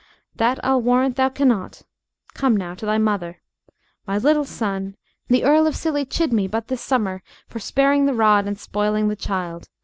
[0.35, 1.83] "That I'll warrant thou cannot.
[2.33, 3.39] Come, now, to thy mother.
[4.07, 4.95] My little son!
[5.27, 9.09] The Earl of Scilly chid me but this summer for sparing the rod and spoiling
[9.09, 9.69] the child.